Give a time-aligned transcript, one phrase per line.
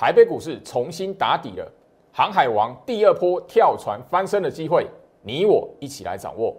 [0.00, 1.72] 台北股市重新打底了，
[2.10, 4.86] 航海王第二波跳船翻身的机会，
[5.20, 6.56] 你我一起来掌握。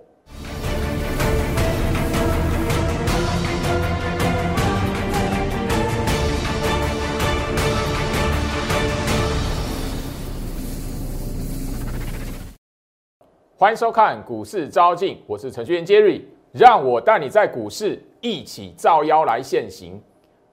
[13.57, 16.21] 欢迎收看股市招进，我是程序员 Jerry，
[16.51, 19.99] 让我带你在股市一起造妖来现形。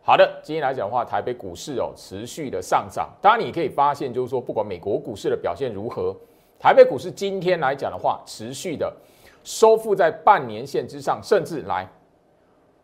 [0.09, 3.11] 好的，今天来讲的话，台北股市哦持续的上涨。
[3.20, 6.16] 当然，你可以发现，就是说，不管美国股市的表现如何，
[6.59, 8.91] 台北股市今天来讲的话，持续的
[9.45, 11.87] 收复在半年线之上，甚至来，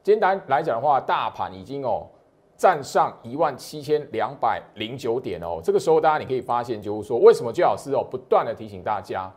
[0.03, 2.07] 简单来讲的话，大盘已经哦
[2.59, 5.63] 站上一万七千两百零九点哦。
[5.65, 9.33] 这个时候，大家你可以发现，就是说，为什么最老师哦不断的提醒大家，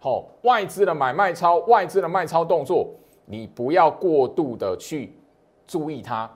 [0.00, 2.88] 好，外资的买卖超，外资的卖超动作，
[3.24, 5.16] 你不要过度的去
[5.64, 6.28] 注意它。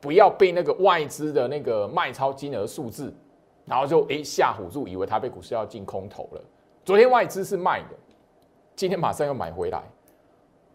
[0.00, 3.12] 不要被那个外资的那个卖超金额数字，
[3.64, 6.40] 然后就诶吓唬住，以为台北股市要进空头了。
[6.84, 7.96] 昨天外资是卖的，
[8.76, 9.82] 今天马上又买回来。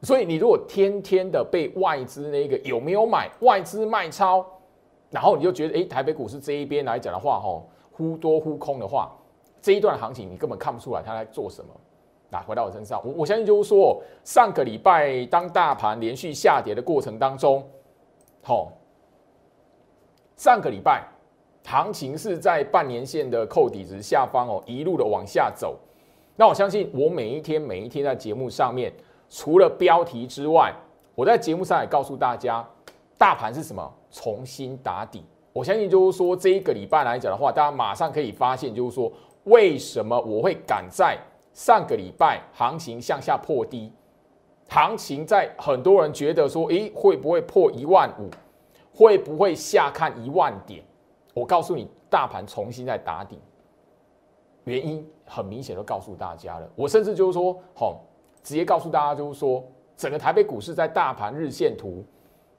[0.01, 4.45] 所以你如果天天的被外资那个有没有买外资卖超，
[5.09, 9.15] 然后你就觉得诶台北股市这一边来讲的话，吼忽多忽空的话，
[9.61, 11.69] 这一段行情你根本看不出来他在做什么。
[12.29, 17.63] 那回到我身上，我我相信就是说，上个礼拜当大盘连续下跌的过程当中，
[18.41, 18.71] 好。
[20.41, 21.03] 上个礼拜，
[21.63, 25.77] 行情是在半年线的扣底值下方哦，一路的往下走。
[26.35, 28.91] 那我相信，我每一天每一天在节目上面，
[29.29, 30.73] 除了标题之外，
[31.13, 32.67] 我在节目上也告诉大家，
[33.19, 33.93] 大盘是什么？
[34.09, 35.23] 重新打底。
[35.53, 41.15] 我相信就是说，这一个礼拜来讲的话，大家马上可以发现，就是说，为什么我会赶在
[41.53, 43.93] 上个礼拜行情向下破低，
[44.67, 48.27] 行情在很多人觉得说，诶，会不会破一万五？
[49.01, 50.83] 会不会下看一万点？
[51.33, 53.39] 我告诉你，大盘重新再打底，
[54.65, 56.69] 原因很明显，都告诉大家了。
[56.75, 57.99] 我甚至就是说，好，
[58.43, 59.63] 直接告诉大家，就是说，
[59.97, 62.05] 整个台北股市在大盘日线图，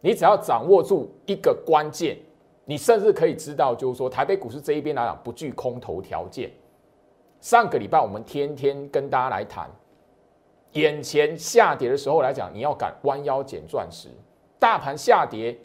[0.00, 2.18] 你只要掌握住一个关键，
[2.64, 6.50] 你甚至可以知道，就是说，台北股市这一边来讲不具空头条件。
[7.40, 9.70] 上个礼拜我们天天跟大家来谈，
[10.72, 14.08] 眼前下跌的时候来讲，你要敢弯腰捡钻石，
[14.58, 15.56] 大盘下跌。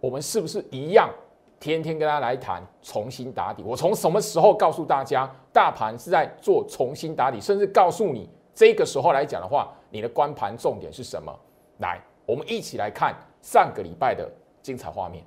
[0.00, 1.10] 我们是不是一样，
[1.58, 3.64] 天天跟大家来谈重新打底？
[3.64, 11.36] 我从什么时候告诉大家，大盘是在做重新打底，甚至告诉你这个时候来讲的话，你的观盘重点是什么？
[11.78, 14.30] 来，我们一起来看上个礼拜的
[14.62, 15.24] 精彩画面。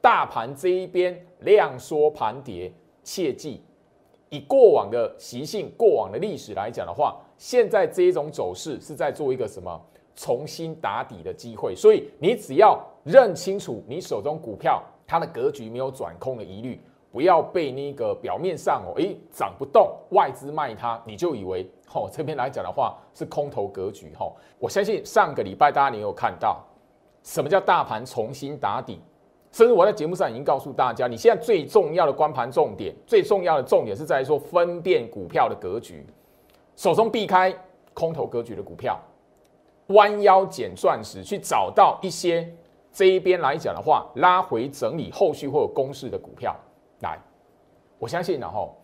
[0.00, 2.72] 大盘这一边量缩盘跌，
[3.04, 3.62] 切记
[4.30, 9.78] 以过往的习性、过往的历史来讲的话，现在这一种走势是在做一个什么
[10.14, 12.82] 重新打底的机会，所以你只要。
[13.06, 16.80] 认清楚你手中股票它的格局没有转空的疑虑，
[17.12, 21.64] 不要被那个表面上哦，诶涨不动，外资卖它，你就以为
[21.94, 24.26] 哦这边来讲的话是空头格局哈。
[24.58, 26.64] 我相信上个礼拜大家你有看到
[27.22, 29.00] 什么叫大盘重新打底，
[29.52, 36.04] 甚至我在节目上已经告诉大家，你现在最重要的观盘重点，最重要的重点是在说分辨股票的格局，
[36.74, 37.54] 手中避开
[37.94, 39.00] 空头格局的股票，
[39.90, 42.52] 弯腰捡钻石，去找到一些。
[42.96, 46.56] 这一边来讲的话，拉回整理，后续会有公式的股票
[47.00, 47.18] 来，
[47.98, 48.74] 我相信然后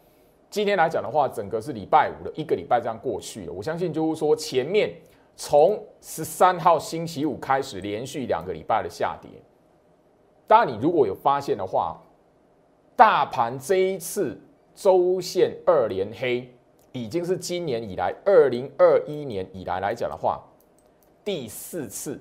[0.50, 3.52] 今天来讲的话，整个是礼拜五的一个礼拜这样过去了。
[3.54, 4.94] 我相信就是说，前面
[5.34, 9.30] 从十三号星期五开始，连续两个礼拜的下跌。
[10.46, 11.98] 当然，你如果有发现的话，
[12.94, 14.38] 大盘这一次
[14.74, 16.54] 周线二连黑，
[16.92, 20.38] 已经是今年以来二零二一年以来来讲的话，
[21.24, 22.20] 第四次。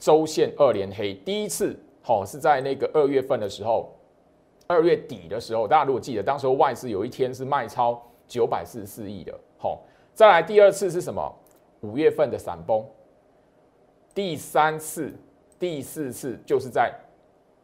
[0.00, 3.94] 周线二连黑，第一次好是在那个二月份的时候，
[4.66, 9.82] 二月底的时候，大家如果记得，当时候外资有一天是卖超九百四十四亿的，好，
[10.14, 11.30] 再来第二次是什么？
[11.82, 12.82] 五月份的闪崩，
[14.14, 15.14] 第三次、
[15.58, 16.90] 第四次就是在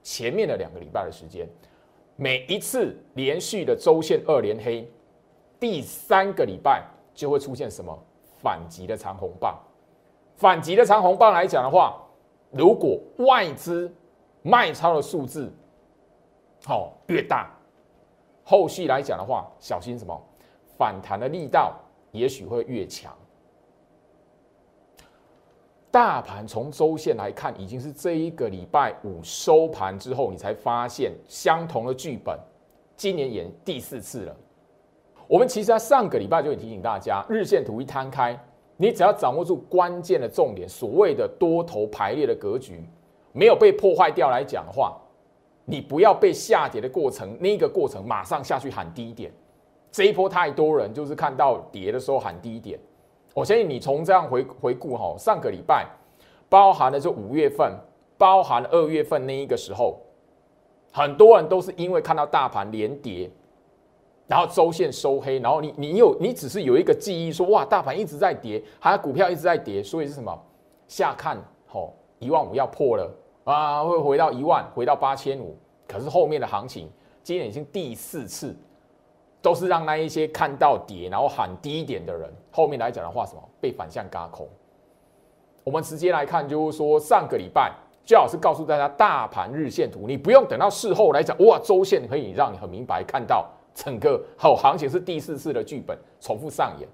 [0.03, 1.49] 前面的两个礼拜的时间，
[2.17, 4.87] 每一次连续的周线二连黑，
[5.59, 6.85] 第三个礼拜
[7.15, 7.99] 就会出现什么
[8.43, 9.59] 反击的长红棒，
[10.37, 12.03] 反击的长红棒来讲的话。
[12.51, 13.93] 如果外资
[14.43, 15.53] 卖超的数字
[16.65, 17.51] 好越大，
[18.45, 20.19] 后续来讲的话，小心什么
[20.79, 21.75] 反弹的力道
[22.13, 23.13] 也许会越强。
[25.91, 32.39] 大盘从周线来看，已经是这一个礼拜五收盘之后，你才发现相同的剧本，
[32.97, 34.37] 今年演第四次了。
[35.27, 38.39] 我们其实在上个礼拜就已提醒大家，日线图一摊开。
[38.77, 42.85] 你只要掌握住关键的重点，所谓的多头排列的格局
[43.33, 44.97] 没有被破坏掉来讲的话，
[45.65, 49.33] 你不要被下跌的过程那个过程马上下去喊低点。
[49.91, 52.79] 这一波太多人就是看到跌的时候喊低点。
[53.33, 55.87] 我相信你从这样回回顾哈，上个礼拜
[56.49, 57.73] 包含了这五月份，
[58.19, 59.99] 包含二月份那一个时候，
[60.93, 63.31] 很多人都是因为看到大盘连跌。
[64.27, 70.37] 然后周线收黑，然后你你有你只是有一个记忆说哇，大盘一直在跌，还有股票一直在跌，所以是什么？
[70.89, 71.37] 下看
[71.67, 73.09] 吼一万五要破了
[73.45, 75.57] 啊，会回到一万，回到八千五。
[75.87, 76.91] 可是后面的行情
[77.23, 78.53] 今年已经第四次，
[79.41, 84.49] 都是让那一些看到跌然后喊低一点的人，后面来讲的话什么被反向嘎空。
[85.63, 87.73] 我们直接来看，就是说上个礼拜
[88.05, 93.49] 最好是告诉大家大盘日线图，你不用等到事后来讲哇，周线可以让你很明白看到。
[93.77, 96.89] 整个好行情是第四次的剧本重复上演，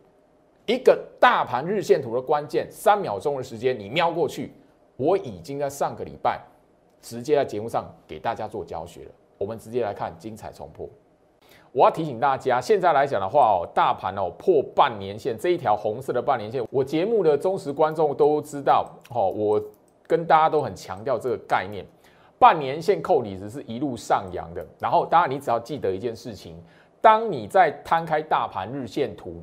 [0.67, 4.53] 一个大盘日线图的关键，三秒钟的时间你瞄过去，
[4.97, 6.41] 我已经在上个礼拜
[7.01, 9.11] 直接在节目上给大家做教学了。
[9.39, 10.89] 我们直接来看精彩重破。
[11.71, 19.63] 我要提醒大家，现在来讲的话哦，大盘哦破半年线这一条红色的半年线，我节目的忠实观众都知道哦，我
[20.07, 21.87] 跟大家都很强调这个概念。
[22.43, 26.61] 半年线扣底值是一路上扬的，然后当然你只要记得一件事情，
[27.01, 29.41] 当你在摊开大盘日线图，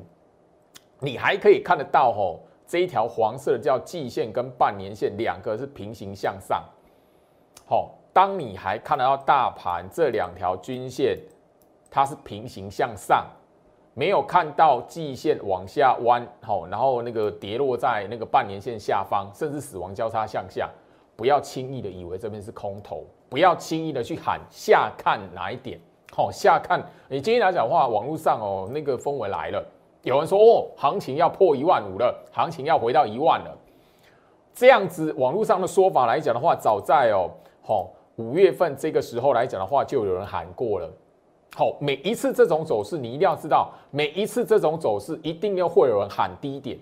[0.98, 6.62] 你还可以看得到吼，这一条黄色的叫季线跟半年线两个是平行向上。
[7.64, 11.18] 好，当你还看得到大盘这两条均线，
[11.90, 13.26] 它是平行向上，
[13.94, 20.68] 没有看到季线往下弯，好，然后那个跌落在那个半年线下方，甚至死亡交叉向下。
[21.20, 25.78] 不要轻易的以为这边是空头，不要轻易的去喊下看哪一点，
[26.16, 26.82] 好下看。
[27.10, 29.62] 你今天来讲的话，网络上哦那个氛围来了，
[30.00, 33.54] 有人说哦行情要破一万五了，行情要回到一万了，
[34.54, 37.28] 这样子网络上的说法来讲的话，早在哦
[37.62, 40.90] 好五月份这个时候来讲的话，就有人喊过了。
[41.54, 46.78] 好，每一次这种走势，你一定要知道，每一次这种走势一定要会有人喊低点。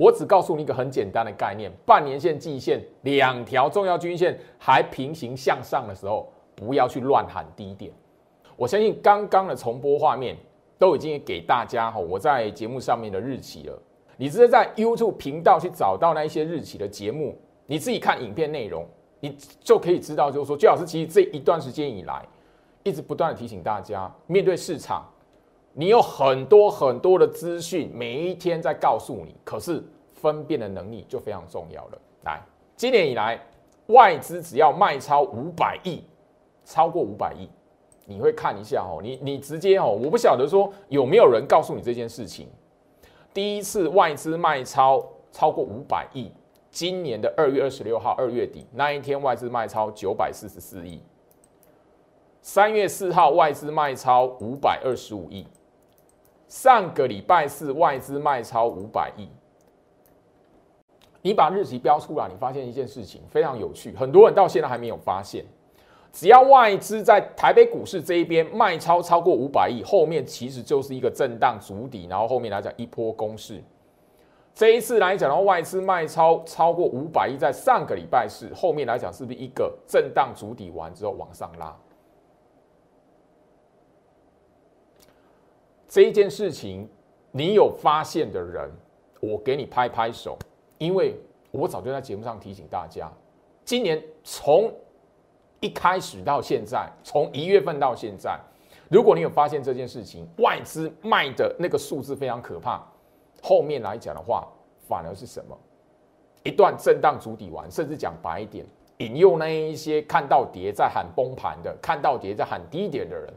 [0.00, 7.92] 我只告诉你一个很简单的概念：半年线、季线两条重要均线还平行向上的时候，不要去乱喊低点。
[8.56, 10.34] 我相信刚刚的重播画面
[10.78, 13.78] 都已经给大家哈，我在节目上面的日期了。
[14.16, 18.86] 你直接在 YouTube 频道去找到那一些日期的节目，你自己看影片内容，
[19.20, 22.26] 你就可以知道，就是说，最老师其实这一段时间以来，
[22.84, 25.06] 一直不断的提醒大家，面对市场。
[25.72, 29.82] 你有很多很多的资讯，每一天在告诉你，可是
[30.12, 31.98] 分辨的能力就非常重要了。
[32.24, 32.42] 来，
[32.76, 33.40] 今年以来，
[33.86, 36.02] 外资只要卖超五百亿，
[36.64, 37.48] 超过五百亿，
[38.04, 39.00] 你会看一下哦。
[39.00, 42.48] 你你直接哦，我不晓得说有没有人告诉你这件事情。
[43.32, 46.32] 第一次外资卖超超过五百亿，
[46.68, 51.00] 今年的二月二十六号，二月底那一天，外资卖超九百四十四亿。
[52.42, 55.46] 三月四号，外资卖超五百二十五亿。
[56.50, 59.28] 上个礼拜四外资卖超五百亿，
[61.22, 65.44] 你把日期标出来，你发现一件事情非常有趣，很多人到现在还没有发现，
[66.10, 73.62] 只要外资在台北股市这一边卖超超过五百亿，后面其实就是一个震荡足底，然后后面来讲一波攻势。
[74.52, 81.72] 这一次来讲的话，外资卖超超过五百亿，在上个礼拜四后面来讲是不是一个震荡足底完之后往上拉？
[85.90, 86.88] 这一件事情，
[87.32, 88.70] 你有发现的人，
[89.18, 90.38] 我给你拍拍手，
[90.78, 93.10] 因为我早就在节目上提醒大家，
[93.64, 94.72] 今年从
[95.58, 98.38] 一开始到现在，从一月份到现在，
[98.88, 102.80] 如果你有发现这件事情，外资卖的那个数字非常可怕，
[103.42, 104.46] 后面来讲的话，
[104.86, 105.58] 反而是什么？
[106.44, 108.64] 一段震荡主底完，甚至讲白一点，
[108.98, 113.34] 引诱那一些看到跌在喊崩盘的，看到跌在喊低点的人，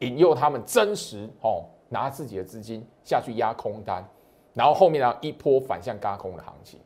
[0.00, 1.64] 引诱他们真实哦。
[1.94, 4.04] 拿自己的资金下去压空单，
[4.52, 6.80] 然后后面呢一波反向嘎空的行情，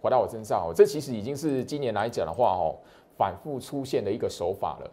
[0.00, 2.76] 回到我身上哦，这其实已经是今年来讲的话哦，
[3.16, 4.90] 反复出现的一个手法了。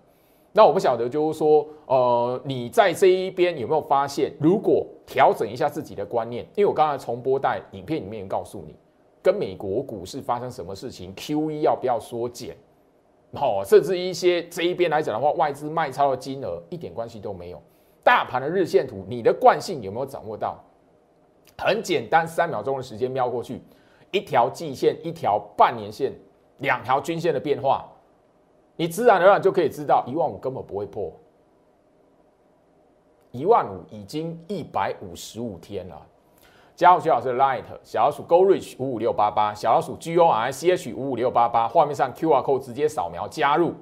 [0.52, 8.76] 那我不晓得就是说，呃，你在这一边有没有发现，如果调整一下自己的观念，因为我刚才重播带影片里面告诉你，
[9.22, 12.56] 跟美国股市发生什么事情，Q E 要不要缩减，
[13.34, 17.62] 哦，甚至一些这一边来讲的话，外资卖超的金额一点关系都没有。
[18.06, 20.64] 大盘的日线图，你的惯性有没有掌握到？
[21.58, 23.60] 很简单，三秒钟的时间瞄过去，
[24.12, 26.14] 一条季线、一条半年线、
[26.60, 27.84] 两条均线的变化，
[28.76, 31.12] 你自然而然就可以知道，一万五根本不会破。
[33.32, 36.00] 一万五已经一百五十五天了。
[36.76, 43.74] 加入徐老师的 Light 小老鼠 Go Reach 五五六八八，小老鼠 G O R C H 五五六八八，画面上 Q R code 直接扫描加入。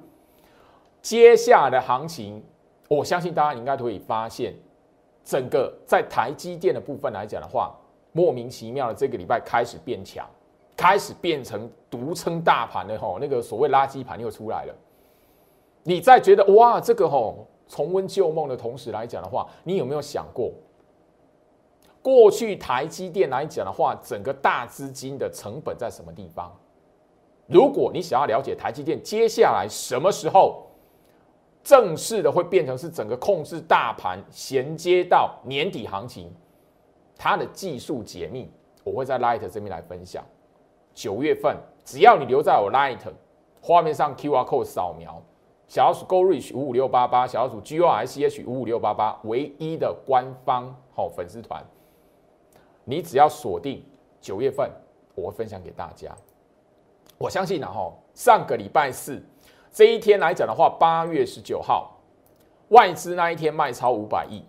[1.02, 2.44] 接下来的行情，
[2.88, 4.54] 我相信大家应该可以发现，
[5.24, 7.76] 整个在台积电的部分来讲的话，
[8.12, 10.28] 莫名其妙的这个礼拜开始变强，
[10.76, 14.76] 开始变成独撑大盘的吼，那个所谓垃圾盘又出来了。
[15.84, 20.52] 你在觉得哇，这个吼重温旧梦的同时来讲的话，你有没有想过，
[22.02, 26.52] 过去台积电来讲的话，整个大资金的成本在什么地方？
[27.48, 30.66] 如果你想要了解台积电接下来什么时候
[31.64, 36.30] 正式的会变成是整个控制大盘衔接到年底行情，
[37.18, 38.52] 它的技术解密，
[38.84, 40.24] 我会在 Light 这边来分享。
[40.94, 43.00] 九月份，只要你留在我 Light
[43.62, 45.24] 画面上 QR code 扫描，
[45.68, 51.66] 小老鼠 Go Reach 五五六八八，小老鼠 G O I C H 五五六八八，唯一的官方好粉丝团，
[52.84, 53.84] 你只要锁定
[54.20, 54.70] 九月份，
[55.16, 56.14] 我会分享给大家。
[57.18, 59.24] 我相信呢，哈，上个礼拜四
[59.74, 62.00] 这一天来讲的话，八月十九号，
[62.70, 64.44] 外资那一天卖超五百亿，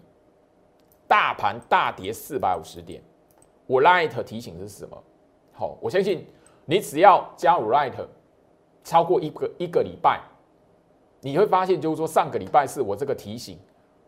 [1.08, 3.02] 大盘大跌四百五十点。
[3.66, 5.02] 我 Light 提醒是什么？
[5.54, 6.26] 好，我相信
[6.66, 7.94] 你只要加入 Light
[8.84, 10.20] 超过一个一个礼拜，
[11.22, 13.58] 你会发现就是说，上个礼拜是我这个提醒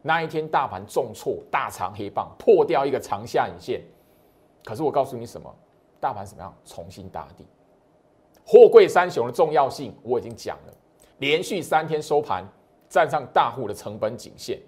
[0.02, 3.80] 那一天大盘重挫，大长黑棒破掉一个长下影线。
[4.66, 5.50] 可是我告诉你什么？
[5.98, 6.54] 大盘怎么样？
[6.66, 7.46] 重新打底。
[8.44, 10.74] 货柜三雄的重要性我已经讲了，
[11.18, 12.44] 连续三天收盘
[12.88, 14.58] 站上大户的成本颈线。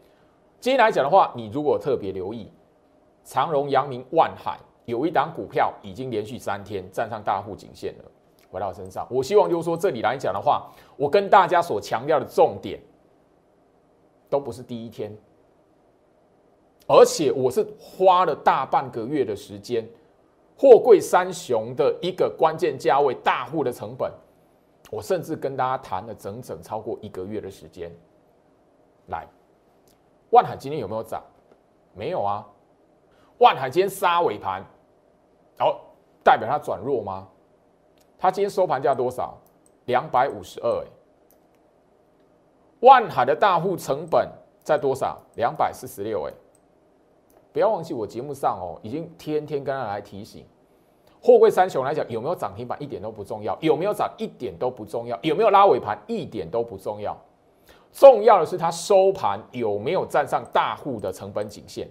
[0.60, 2.50] 今天来讲的话，你如果特别留意
[3.24, 8.04] 长荣、阳明、万海，有一档股票已经连续三天站上大户颈线了。
[8.50, 12.80] 回到身上，我希望就是说这里来讲的话，我跟大家所强调的重点
[14.30, 15.14] 都不是第一天，
[16.86, 19.86] 而且我是花了大半个月的时间。
[20.56, 24.10] 货柜三雄的一个关键价位，大户的成本，
[24.90, 27.90] 我甚至跟大家谈了整整超过一个月的时间。
[29.08, 29.26] 来，
[30.30, 31.22] 万海今天有没有涨？
[31.94, 32.46] 没有啊。
[33.38, 34.62] 万海今天杀尾盘，
[35.60, 35.80] 哦，
[36.24, 37.28] 代表它转弱吗？
[38.18, 39.38] 它今天收盘价多少？
[39.86, 40.84] 两百五十二。
[42.80, 44.28] 万海的大户成本
[44.62, 45.20] 在多少？
[45.36, 46.28] 两百四十六。
[46.28, 46.32] 哎。
[47.52, 50.46] 不要忘记我节目上哦，已经天天跟他来提醒，
[51.20, 57.16] 货柜三雄来讲有没有涨停板一点都不重要，有没有涨一点都不重要，有没有拉尾盘一点都不重要，
[57.92, 61.88] 重要的是它收盘有没有站上大户的成本颈线。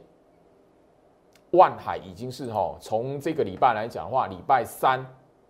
[1.51, 5.05] 万海已经是哈，从这个礼拜来讲的话，礼拜三、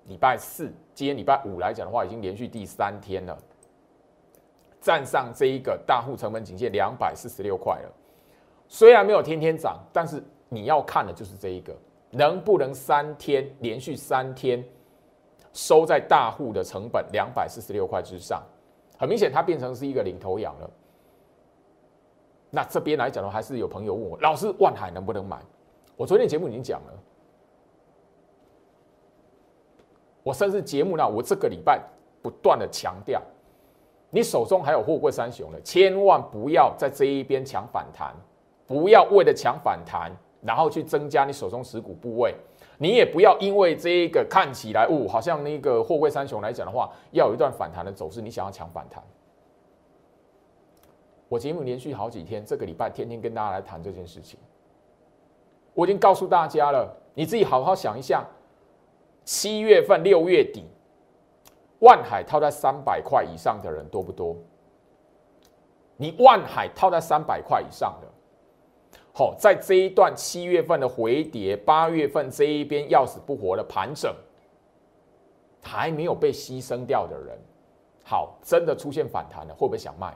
[0.06, 3.38] 礼拜四，今天礼拜五来讲的话，已经连续第三天了，
[4.80, 7.92] 站上这一个大户成本颈线两百四十六块了。
[8.68, 11.76] 虽然没有天天涨，但是你要看的就是这一个，
[12.10, 14.64] 能不能三天连续三天
[15.54, 18.44] 收在大户的成本两百四十六块之上？
[18.98, 20.70] 很明显，它变成是一个领头羊了。
[22.50, 25.38] 那这边来讲的话，还是有朋友问我，老师，万海能不能买？
[25.96, 26.94] 我昨天节目已经讲了，
[30.24, 31.82] 我甚至节目呢，我这个礼拜
[32.22, 33.22] 不断的强调，
[34.10, 38.16] 你手中还有货柜三雄的，千万不要在这一边抢反弹。
[38.66, 40.12] 不要为了抢反弹，
[40.48, 42.34] 然后去增加你手中持股部位。
[42.80, 49.04] 你也不要因为这一个看起来，哦，好像那个货柜三雄来讲的话，要有一段反弹的走势，你想要抢反弹。
[51.28, 54.40] 我节目连续好几天，这个礼拜天天跟大家来谈这件事情。
[55.74, 58.26] 我已经告诉大家了，你自己好好想一下，
[59.26, 60.64] 七月份、六月底，
[61.80, 64.36] 万海套在三百块以上的人多不多？
[65.98, 68.08] 你万海套在三百块以上的。
[69.18, 74.16] 好，在这一段七月份的回跌，八月份这一边要死不活的盘整，
[75.60, 77.36] 还没有被牺牲掉的人，
[78.04, 80.16] 好，真的出现反弹了，会不会想卖？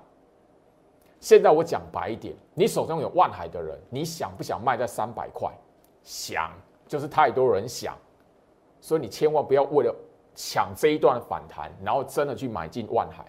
[1.20, 5.52] 现在我讲白一点，你手中有万海的人，你想不想卖在三百块？
[6.04, 6.52] 想，
[6.86, 7.98] 就是太多人想，
[8.80, 9.96] 所以你千万不要为了
[10.36, 13.26] 抢这一段反弹，然后真的去买进万海。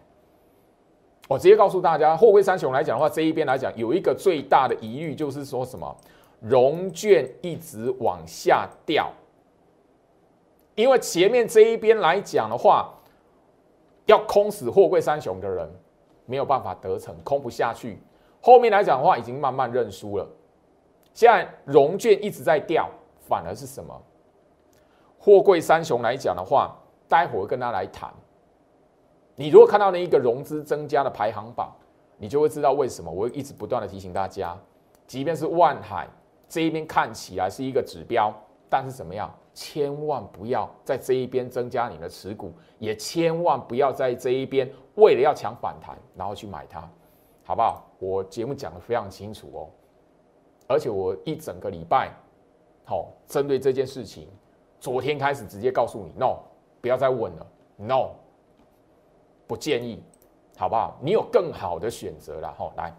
[1.32, 5.96] 我直接告诉大家，货柜三雄来讲的话，这一边来讲有一个最大的疑虑，就是说什么
[6.40, 9.10] 融券一直往下掉，
[10.74, 12.92] 因为前面这一边来讲的话，
[14.04, 15.66] 要空死货柜三雄的人
[16.26, 17.98] 没有办法得逞，空不下去。
[18.42, 20.28] 后面来讲的话，已经慢慢认输了。
[21.14, 22.90] 现在融券一直在掉，
[23.26, 23.98] 反而是什么？
[25.18, 26.76] 货柜三雄来讲的话，
[27.08, 28.12] 待会儿跟他来谈。
[29.42, 31.74] 你如果看到那一个融资增加的排行榜，
[32.16, 33.10] 你就会知道为什么。
[33.10, 34.56] 我会一直不断的提醒大家，
[35.04, 36.08] 即便是万海
[36.48, 38.32] 这一边看起来是一个指标，
[38.68, 46.88] 但是怎么样，千万不要在这一边增加你的持股，也千万不要在这一边为了要抢反弹，然后去买它，
[47.42, 47.84] 好不好？
[47.98, 49.66] 我节目讲的非常清楚哦，
[50.68, 52.12] 而且我一整个礼拜，
[52.84, 54.28] 好，针对这件事情，
[54.78, 56.38] 昨天开始直接告诉你，no，
[56.80, 57.46] 不要再问了
[57.76, 58.10] ，no，
[59.52, 60.02] 不建议，
[60.56, 60.96] 好不好？
[61.02, 62.90] 你有更好的选择了，哈，来。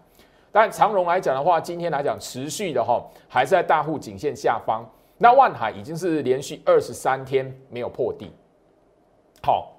[0.52, 4.88] 但长荣来讲的话，今天来讲持续的哈，还是在大户颈线下方。
[5.18, 8.30] 那万海已经是连续二十三天没有破底。
[9.42, 9.72] 好，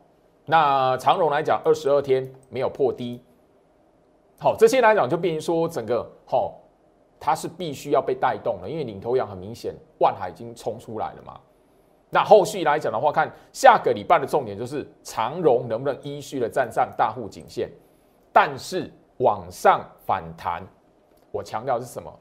[0.43, 3.23] 那长荣来讲，二十二天没有破低。
[4.37, 6.59] 好，这些来讲就变成说，整个好，
[7.17, 11.39] 它是必须要被带动的，因为领头羊很明显，万海已经冲出来了嘛。
[12.09, 17.69] 那后续来讲的话，看下个礼拜的重点就是长荣能不能依序的站上大户颈线，
[18.31, 18.91] 但是。
[19.19, 20.61] 往上反弹，
[21.31, 22.13] 我强调是什么？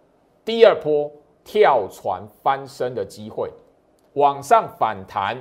[0.44, 1.10] 第二波
[1.42, 3.52] 跳船翻身的机会，
[4.12, 5.36] 往上反弹，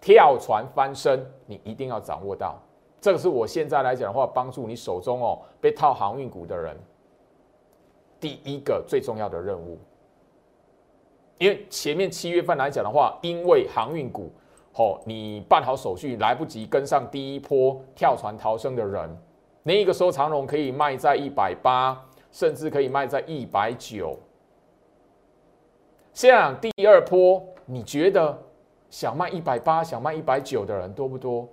[0.00, 2.56] 跳船翻身，你一定要掌握到。
[3.00, 6.78] 这个是我现在来讲的话，帮助你手中哦被套航运股的人，
[8.20, 9.76] 第一个最重要的任务。
[11.42, 14.30] 因为前面七月份来讲的话，因为航运股，
[14.74, 19.10] 哦，你办好手续来不及跟上第一波跳船逃生的人。
[19.64, 24.16] 那一个收长龙可以卖在一百八，甚至可以卖在一百九。
[26.12, 28.40] 现在第二波，你觉得
[28.88, 31.48] 想卖一百八、想卖一百九的人多不多？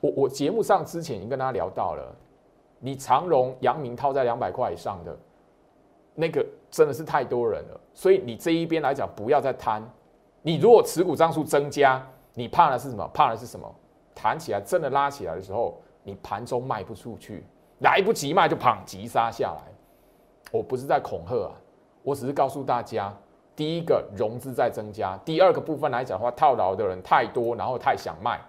[0.00, 2.14] 我我节目上之前已经跟大家聊到了，
[2.78, 5.18] 你长荣、阳明套在两百块以上的，
[6.20, 7.80] 那个真的是太多人了。
[7.92, 9.82] 所以你这一边来讲，不要再贪。
[10.42, 13.10] 你如果持股张数增加，你怕的是什么？
[13.12, 13.74] 怕的是什么？
[14.14, 15.80] 弹起来真的拉起来的时候。
[16.02, 17.44] 你盘中卖不出去，
[17.80, 19.62] 来不及卖就砰急杀下来。
[20.50, 21.52] 我不是在恐吓啊，
[22.02, 23.14] 我只是告诉大家，
[23.54, 28.40] 第一个融资在增加，第二个部分来讲的话，套牢的人太多，然后太想卖。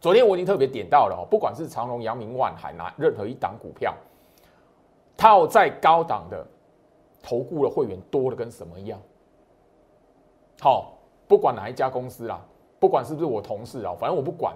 [0.00, 3.92] 昨天我已经特别点到了哦，不管是长隆、阳明、万海拿任何一档股票，
[5.16, 6.46] 套在高档的
[7.26, 9.02] 投顾的会员多的跟什么一样。
[10.60, 10.96] 好，
[11.26, 12.40] 不管哪一家公司啦，
[12.78, 14.54] 不管是不是我同事啊，反正我不管。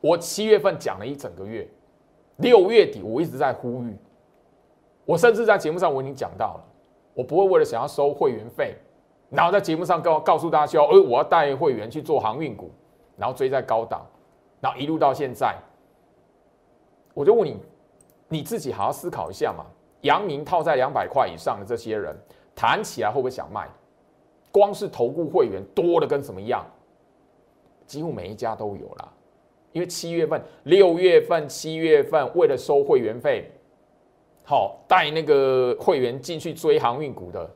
[0.00, 1.68] 我七月份讲了一整个月，
[2.36, 3.94] 六月底我一直在呼吁，
[5.04, 6.64] 我甚至在节目上我已经讲到了，
[7.14, 8.76] 我不会为了想要收会员费，
[9.28, 12.70] 然后在节目上告告诉大家说，呃，我要带会员去做航运股，
[13.16, 14.06] 然后追在高档，
[14.60, 15.54] 然后一路到现在，
[17.12, 17.56] 我就问你，
[18.28, 19.66] 你自己好好思考一下嘛。
[20.02, 22.16] 阳明套在两百块以上的这些人，
[22.54, 23.68] 谈起来会不会想卖？
[24.50, 26.64] 光是投顾会员多的跟什么样？
[27.86, 29.12] 几乎每一家都有了。
[29.72, 33.50] 因为七月份、六月份、七月份为了收会员费，
[34.42, 37.48] 好带那个会员进去追航运股的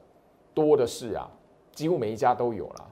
[0.53, 1.29] 多的是啊，
[1.73, 2.89] 几乎每一家都有了。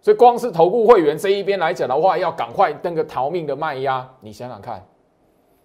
[0.00, 4.08] 所以光是投顾会员这一边来讲的话，要赶快那个逃命的卖压。
[4.20, 4.84] 你想想看，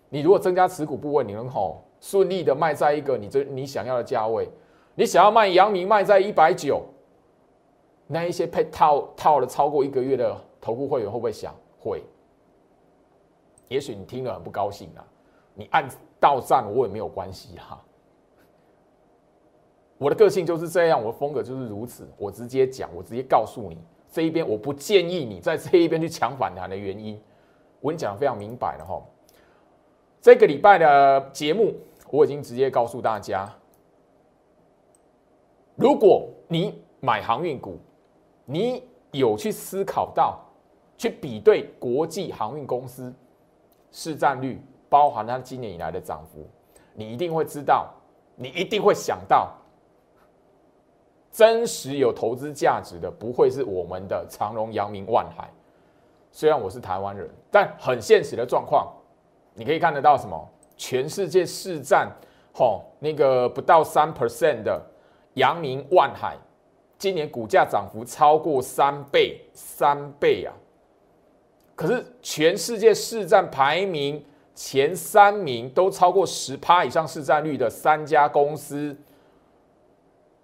[0.10, 4.50] 你如果增加持股部位，你能好顺利的卖在一个你这你想要的价位。
[4.94, 6.84] 你想要卖阳明卖在一百九，
[8.08, 11.56] 那一些配套套了超过一个月的投顾会员会不会想？
[11.80, 12.04] 会。
[13.70, 15.08] 也许你听了很不高兴啊，
[15.56, 15.88] 你按
[16.20, 17.82] 到账我也没有关系哈。
[19.98, 23.78] 我的个性就是这样，我的风格就是如此，我直接讲，我直接告诉你
[24.12, 27.18] 这一边我不建议你在这一边去抢反弹的原因，
[27.80, 29.02] 我跟你讲的非常明白了哈。
[30.20, 31.74] 这个礼拜的节目
[32.12, 33.52] 我已经直接告诉大家，
[35.76, 37.80] 如果你买航运股，
[38.46, 40.40] 你有去思考到
[40.98, 43.12] 去比对国际航运公司。
[43.94, 46.48] 市占率包含它今年以来的涨幅，
[46.94, 47.94] 你一定会知道，
[48.36, 49.54] 你一定会想到，
[51.30, 55.50] 真实有投资价值的不会是我们的长荣、阳明、万海。
[56.32, 58.94] 虽然我是台湾人，但很现实的状况，
[59.54, 60.50] 你可以看得到什么？
[60.82, 62.12] 全世界市占，
[62.52, 64.84] 吼那个不到三 percent 的
[65.36, 66.36] 阳明、万海，
[66.98, 70.50] 今年股价涨幅超过三倍，三倍啊！
[71.76, 78.98] 可是全世界市占排名前三名都超过十趴以上市占率的三家公司，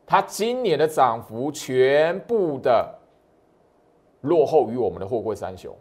[0.05, 2.93] 它今年的涨幅全部的
[4.21, 5.75] 落后于我们的货柜三雄。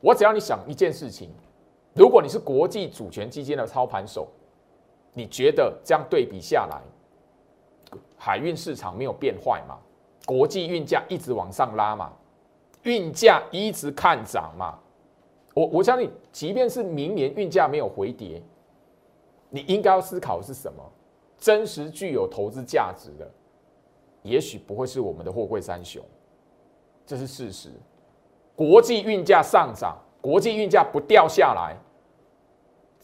[0.00, 1.30] 我只要你想一件事情，
[1.98, 4.28] 如果你是国际主权基金的操盘手，
[5.12, 6.80] 你觉得这样对比下来，
[8.16, 9.76] 海运市场没有变坏嘛？
[10.24, 12.12] 国际运价一直往上拉嘛？
[12.84, 14.78] 运价一直看涨嘛？
[15.54, 18.40] 我我相信，即便是明年运价没有回跌，
[19.50, 20.82] 你应该要思考的是什么？
[21.36, 23.28] 真实具有投资价值的，
[24.22, 26.00] 也许不会是我们的货柜三雄，
[27.04, 27.70] 这是事实。
[28.54, 31.76] 国际运价上涨，国际运价不掉下来，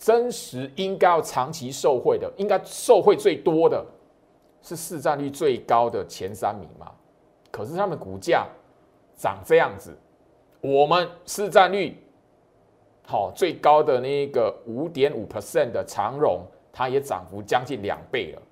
[0.05, 3.83] 真实应该要长期受惠的，应该受惠最多的
[4.61, 6.93] 是市占率最高的前三名嘛？
[7.51, 8.47] 可是他们股价
[9.17, 9.97] 涨这样子，
[10.61, 11.97] 我们市占率
[13.07, 18.43] 好最高的那个五点五 percent 的长荣，它也涨幅将近两倍了。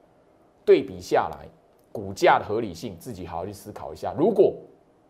[0.65, 1.47] 对比下来，
[1.93, 4.15] 股价的合理性，自己好好去思考一下。
[4.17, 4.55] 如果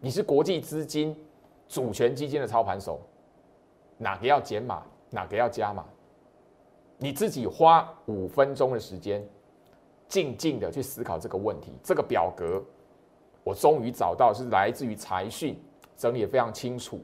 [0.00, 1.16] 你是国际资金、
[1.68, 3.00] 主权基金的操盘手，
[3.96, 5.84] 哪个要减码，哪个要加码？
[6.98, 9.26] 你自己花五分钟的时间，
[10.08, 11.72] 静静的去思考这个问题。
[11.82, 12.62] 这个表格，
[13.44, 15.60] 我终于找到是来自于财讯，
[15.96, 17.00] 整理的非常清楚。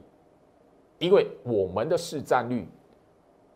[0.97, 2.67] 因为我们的市占率，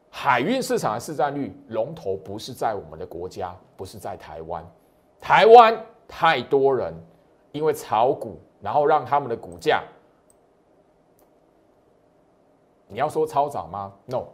[0.09, 4.65] 海运市场的市占率龙头不是在我们的国家，不是在台湾。
[5.19, 6.93] 台湾太多人
[7.51, 8.39] 因为炒股。
[8.63, 9.83] 然后让他们的股价，
[12.87, 14.27] 你要说超涨吗？No，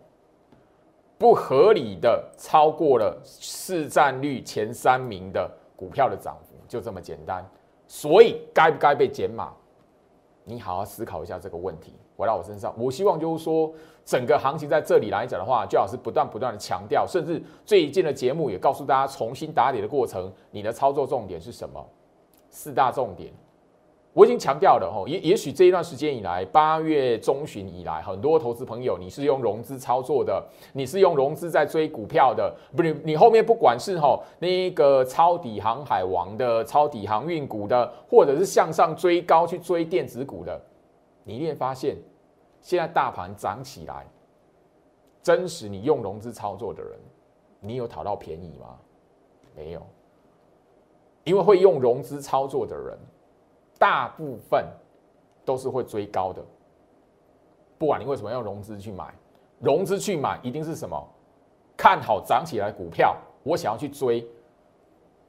[1.19, 7.45] 不合理的超过了市占率前三名的股票的涨幅，就这么简单。
[7.87, 9.51] 所以该不该被减码？
[10.45, 11.93] 你好好思考一下这个问题。
[12.15, 13.69] 回到我身上，我希望就是说，
[14.05, 21.85] 整个行情在这里来讲的话，最好是不断不断的强调，甚至最近的节目也告诉大家，重新打底的过程，你的操作重点是什么？
[22.49, 23.33] 四大重点。
[24.11, 30.43] 我已经强调了吼，也也许这一段时间以来，八月中旬以来，很多投资朋友，你是用融资操作的，
[30.73, 40.59] 你是用融资在追股票的，不是你后面不管是吼那个抄底航海王的、抄底航运股的，或者是向上追高去追电子股的，
[41.23, 41.95] 你一定发现，
[42.61, 44.07] 现在大盘涨起来，
[45.21, 46.99] 真实你用融资操作的人，
[47.59, 48.75] 你有讨到便宜吗？
[49.55, 49.85] 没有，
[51.25, 52.97] 因为会用融资操作的人。
[53.79, 54.67] 大部分
[55.45, 56.43] 都是会追高的，
[57.77, 59.11] 不管你为什么要融资去买，
[59.59, 61.01] 融资去买一定是什么
[61.75, 64.27] 看好涨起来股票，我想要去追，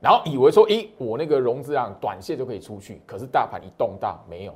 [0.00, 4.54] 然后以为说，咦，我那个融资量短线就可以出去，可是大盘一动荡没有，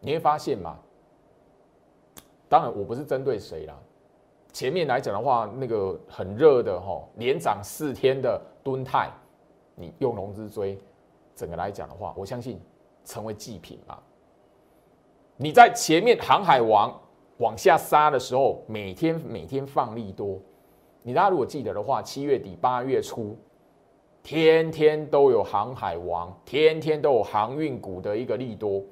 [0.00, 0.76] 你会发现嘛？
[2.48, 3.78] 当然我不是针对谁啦，
[4.52, 9.08] 前面来讲的话，那个很热的哈，连涨四天的吨泰，
[9.76, 10.76] 你用融资追。
[11.38, 12.60] 整个来讲的话，我相信
[13.04, 13.96] 成为祭品嘛。
[15.36, 16.92] 你在前面航海王
[17.36, 20.36] 往下杀的时候，每天每天放利多。
[21.00, 23.36] 你大家如果记得的话，七月底八月初，
[24.20, 28.82] 天天都有航海王，天天都有航运股的一个利多，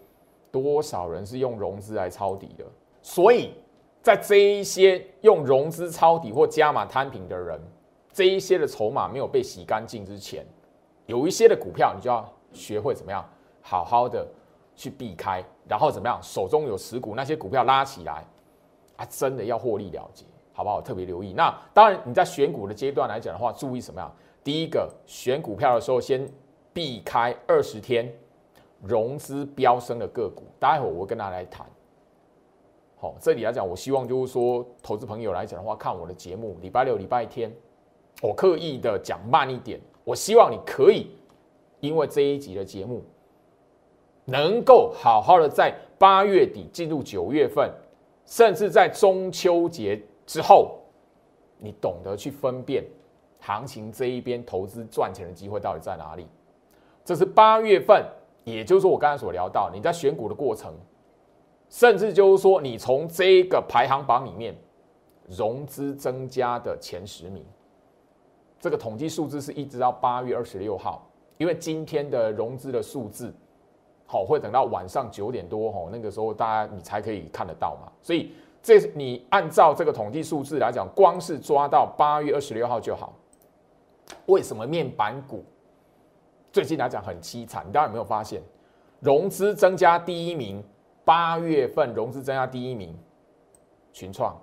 [0.52, 2.64] 多少人是用融资来抄底的？
[3.02, 3.54] 所以
[4.02, 7.60] 在这一些用融资抄底或加码摊平的人，
[8.12, 10.46] 这一些的筹码没有被洗干净之前，
[11.06, 12.32] 有一些的股票你就要。
[12.56, 13.24] 学会怎么样
[13.62, 14.26] 好好的
[14.74, 18.24] 去避开，然后怎么样手中有持股那些股票拉起来
[18.96, 20.80] 啊，真的要获利了结，好不好？
[20.80, 21.32] 特别留意。
[21.32, 24.10] 那当然你在选股的阶段来讲的话，注意什么样？
[24.42, 26.26] 第一个选股票的时候，先
[26.72, 28.12] 避开二十天
[28.82, 30.44] 融资飙升的个股。
[30.58, 31.66] 待会我会跟大家来谈。
[32.98, 37.50] 好，这里来讲，我希望就是说，投资朋友来讲的话，看我的节目，礼拜六、礼拜天，
[38.22, 41.15] 我刻意的讲慢一点，我希望你可以。
[41.86, 43.04] 因为这一集的节目，
[44.24, 47.72] 能够好好的在八月底进入九月份，
[48.24, 50.78] 甚至在中秋节之后，
[51.58, 52.84] 你懂得去分辨
[53.40, 56.26] 行情这一边投资赚钱的机会到底在哪里。
[57.04, 58.04] 这是八月份，
[58.42, 60.74] 也就是说我刚才所聊到，你在选股的过程，
[61.70, 64.54] 甚至就是说你从这个排行榜里面
[65.28, 67.46] 融资增加的前十名，
[68.58, 71.08] 这个统计数字是一直到八月二十六号。
[71.38, 73.34] 因为今天的融资的数字，
[74.06, 77.92] 好会等到晚上九点多吼，那个时候大家你才可以看得到嘛。
[78.00, 83.12] 所以这你按照这个统计数字来讲，光是抓到八月二十六号就好。
[84.26, 85.44] 为什么面板股
[86.52, 87.64] 最近来讲很凄惨？
[87.72, 88.40] 大家有没有发现，
[89.00, 90.62] 融资增加第一名，
[91.04, 92.96] 八月份融资增加第一名，
[93.92, 94.36] 群创。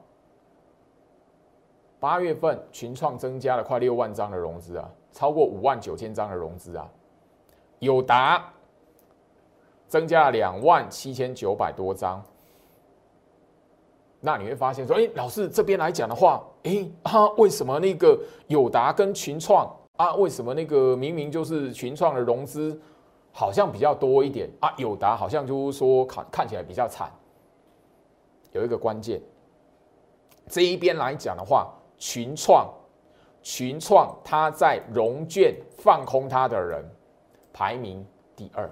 [2.03, 4.91] 八月份群创增加了快六万张的融资啊。
[5.13, 6.85] 超过五万九千张的融资啊，
[7.79, 8.51] 友达
[9.87, 12.21] 增加了两万七千九百多张。
[14.19, 22.77] 那你会发现说，哎，老师这边来讲的话，哎啊，为什么那个友达跟群创啊，为什么那个明明就是群创的融资
[23.31, 27.09] 好像比较多一点啊，友达好像就是说看看起来比较惨。
[28.51, 29.21] 有一个关键，
[30.49, 32.69] 这一边来讲的话，群创。
[33.41, 36.83] 群创，它在融券放空它的人
[37.51, 38.69] 排名第二，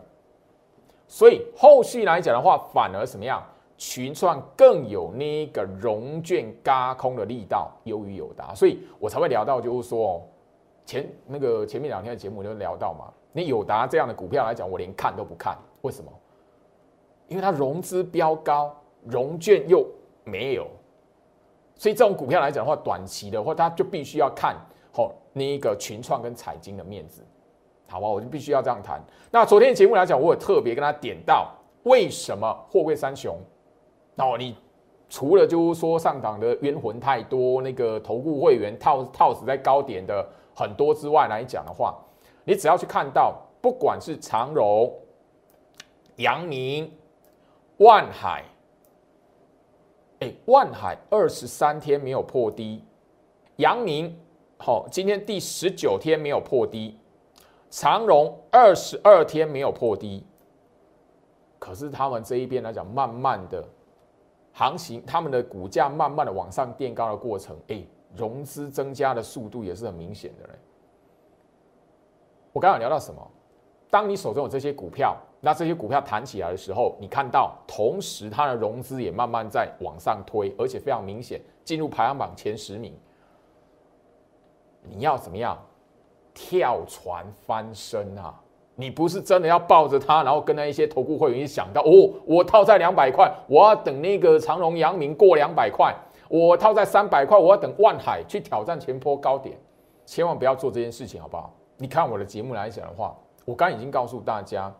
[1.08, 3.42] 所以后续来讲的话，反而什么样？
[3.78, 10.22] 群创更有那个融券嘎空的力道，优于友达，所以我才会聊到，就是说哦，
[10.86, 16.12] 前那个前面两天的节目就聊到嘛，你友达这样的股票来讲，我连看都不看，为什么？
[17.28, 19.86] 因为它融资飙高，融券又
[20.24, 20.66] 没有，
[21.82, 24.56] 所以这种股票来讲的话，短期的话，它就必须要看
[24.94, 27.26] 好那一个群创跟彩金的面子，
[27.88, 28.08] 好吧？
[28.08, 29.04] 我就必须要这样谈。
[29.32, 31.52] 那昨天节目来讲，我有特别跟他点到，
[31.86, 33.36] 为什么货柜三雄？
[34.18, 34.56] 哦，你
[35.10, 41.98] 除了就是说上档的冤魂太多，那个投顾会员套套死在高点的很多之外来讲的话，
[42.44, 44.94] 你只要去看到，不管是长荣、
[46.18, 46.92] 阳明。
[47.78, 48.44] 万海，
[50.22, 52.84] 哎，万海二十三天没有破低，
[53.56, 54.16] 阳明
[54.58, 56.96] 好，今天第十九天没有破低，
[57.72, 60.24] 长荣二十二天没有破低，
[61.58, 63.68] 可是他们这一边来讲，慢慢的
[64.54, 67.84] 行情，他们的股价慢慢的往上垫高的过程，哎，
[68.16, 70.54] 融资增加的速度也是很明显的嘞。
[72.54, 73.32] 我刚刚聊到什么？
[73.90, 75.18] 当你手中有这些股票。
[75.44, 82.94] 那这些股票弹起来的时候，你看到同时它的融资也慢慢在往上推，而且非常明显进入排行榜前十名。
[84.84, 85.58] 你要怎么样
[86.32, 88.40] 跳船翻身啊？
[88.76, 95.92] 你不是真的要抱着它，然后跟那一些投顾会员想到哦，我套在两百块，我要等那个长隆、阳明过两百块；
[96.30, 99.58] 我套在三百块，我要等万海去挑战前坡高点。
[100.06, 101.52] 千万不要做这件事情，好不好？
[101.78, 104.72] 你看我的节目来讲的话，我刚已经告诉大家。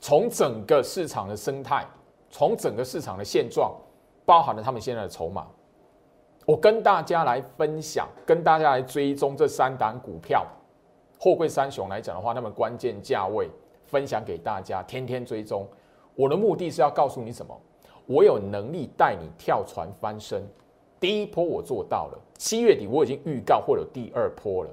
[0.00, 1.86] 从整个市场的生态，
[2.30, 3.74] 从整个市场的现状，
[4.24, 5.46] 包含了他们现在的筹码，
[6.46, 10.46] 我跟大家来分享，跟大家来追踪这三档股票，
[11.18, 13.50] 货柜三雄来讲的话，那么关键价位
[13.86, 15.66] 分享给大家，天天追踪。
[16.14, 17.54] 我的目的是要告诉你什么？
[18.06, 20.42] 我有能力带你跳船翻身。
[20.98, 24.70] 第一波我做到了，七月底我已经预告会有第二波了。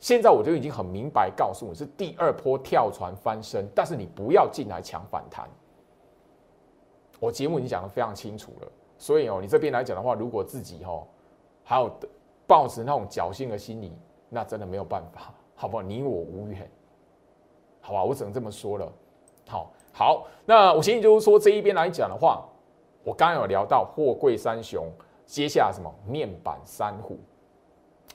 [0.00, 5.48] 现在我就已经很明白告诉你，是第二波跳船翻身，但是你不要进来抢反弹。
[7.20, 11.06] 我节目已经讲的非常清楚了，所以哦，你这边来讲的话，如果自己哦
[11.62, 11.90] 还有
[12.46, 13.96] 抱持那种侥幸的心理，
[14.28, 15.82] 那真的没有办法， 好不好？
[15.82, 16.70] 你我无缘，
[17.80, 18.04] 好吧？
[18.04, 18.92] 我只能这么说了。
[19.48, 22.44] 好，好，那我先就是说，这一边来讲的话，
[23.04, 24.86] 我刚刚有聊到货柜三雄，
[25.24, 27.18] 接下来什么面板三虎，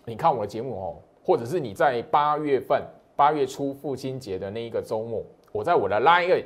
[0.05, 0.95] 你看我的节目哦。
[1.29, 2.83] 或者是你在八月份
[3.15, 6.43] 八月初父亲节的那一个周末，我在我的 Line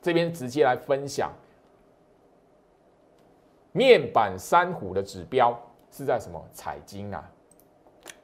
[0.00, 1.32] 这边直接来分享
[3.72, 7.28] 面板三虎的指标是在什么彩金啊？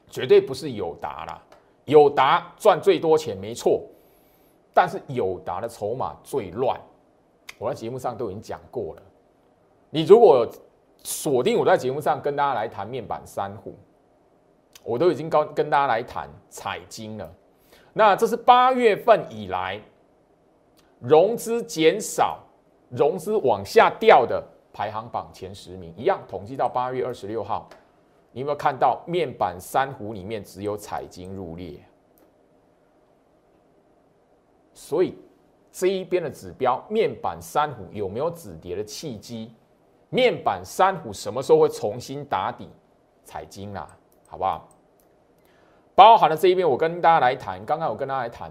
[0.09, 1.43] 绝对不是友达啦，
[1.87, 3.83] 友达赚最多钱没错，
[4.73, 6.81] 但是友达的筹码最乱，
[7.59, 9.03] 我在节目上都已经讲过了。
[9.91, 10.49] 你如果
[11.03, 13.77] 锁定我在节目上跟大家来谈面板三虎。
[14.89, 17.31] 我都已经跟跟大家来谈彩金了，
[17.93, 19.79] 那这是八月份以来
[20.99, 22.39] 融资减少、
[22.89, 27.69] 融资往下掉的排行榜前十名，一样统计到八月二十六号，
[28.33, 31.79] 你有没有看到面板三虎里面只有彩金入列？
[34.73, 35.19] 所以
[35.71, 39.53] 这一边的指标，面板三虎有没有止跌的契机？
[40.09, 42.71] 面板三虎什么时候会重新打底？
[43.23, 43.87] 彩金啊，
[44.27, 44.67] 好不好？
[45.99, 47.59] 包含了这一边，我跟大家来谈。
[47.65, 48.49] 刚刚我跟大家来谈，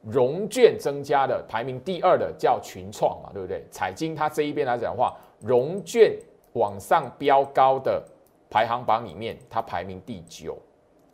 [0.00, 3.66] 融券增加的排名第二的叫群创嘛，对不对？
[3.68, 6.16] 彩金它这一边来讲的话，融券
[6.52, 8.00] 往上飙高的
[8.48, 10.56] 排行榜里面，它排名第九，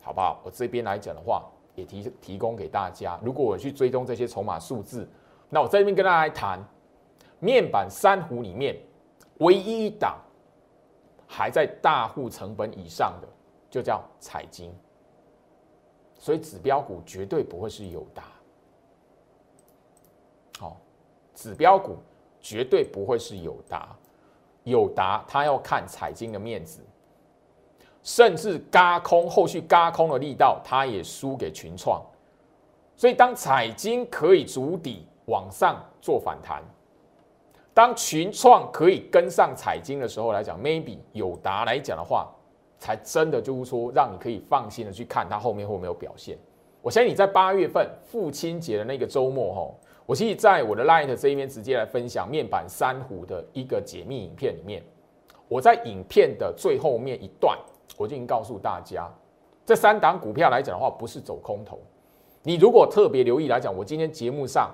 [0.03, 0.39] 好不好？
[0.43, 3.19] 我这边来讲的话，也提提供给大家。
[3.23, 5.09] 如果我去追踪这些筹码数字，
[5.49, 6.63] 那我这边跟大家来谈，
[7.39, 8.77] 面板三虎里面
[9.39, 10.15] 唯一一档
[11.25, 13.27] 还在大户成本以上的，
[13.67, 14.71] 就叫彩金。
[16.21, 18.25] 所以指标股绝对不会是友达，
[20.59, 20.77] 好，
[21.33, 21.97] 指标股
[22.39, 23.95] 绝对不会是友达，
[24.63, 26.79] 友达它要看彩金的面子，
[28.03, 31.99] 甚至嘎空后续嘎空的力道，它也输给群创。
[32.95, 36.63] 所以当彩金可以筑底往上做反弹，
[37.73, 42.31] 当群创可以跟上彩金的时候来讲，maybe 友达来讲的话。
[42.81, 46.35] 才真的就是说，让你可以放心的去看它后面会没有表现。
[46.81, 49.71] 我相信你在八月份父亲节的那个周末，哈，
[50.07, 54.81] 我其实在我的 Light 这一边直接来分享面板三虎的一个解密影片里面，
[55.47, 57.55] 我在影片的最后面一段，
[57.97, 59.07] 我就已经告诉大家，
[59.63, 61.79] 这三档股票来讲的话，不是走空头。
[62.41, 64.73] 你如果特别留意来讲，我今天节目上，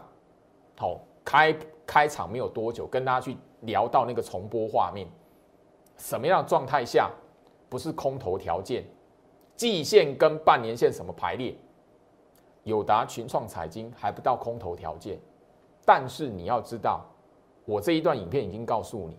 [0.78, 1.54] 好开
[1.86, 5.06] 开场没有多久，跟大家去聊到那个重播画面，
[5.98, 7.12] 什么样的状态下
[7.70, 8.84] 不是空头条件？
[9.56, 11.56] 季线跟半年线什么排列？
[12.64, 15.18] 友达、群创、彩金还不到空头条件，
[15.86, 17.06] 但是你要知道，
[17.66, 19.18] 我这一段影片已经告诉你，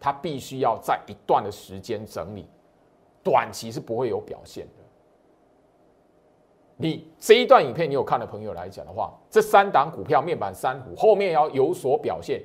[0.00, 2.46] 它必须要在一段的时间整理，
[3.22, 4.82] 短期是不会有表现的。
[6.76, 12.42] 你这一段影片你有看的朋友来讲的话，这三档股票面板三虎后面要有所表现，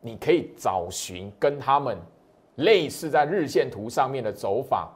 [0.00, 1.98] 你可以找寻跟他们
[2.60, 4.90] 类似在日线图上面的走法。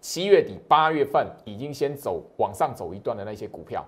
[0.00, 3.84] 七月底八月份已经先走往上走一段的那些股票，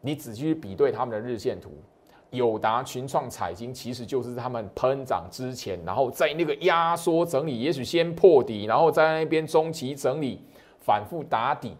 [0.00, 1.70] 你仔细去比对他们的日线图，
[2.30, 10.40] 友达、群创、彩金其实就是他们喷涨之前，然后在那个压缩整理，也许先破底，然后在那边中期整理。
[10.82, 11.76] 反复打底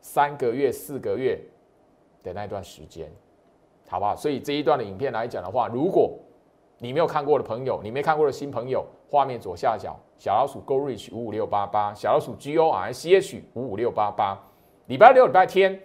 [0.00, 1.38] 三个月、四个月
[2.22, 3.06] 的那段时间，
[3.86, 4.16] 好不好？
[4.16, 6.18] 所以这一段的影片来讲的话，如果
[6.82, 14.38] 你没有看过的朋友，你没看过的新朋友，画面左下角小老鼠 Go Reach 五五六八八，小老鼠 G O R C H 五五六八八。
[14.86, 15.78] 礼拜六、礼拜天，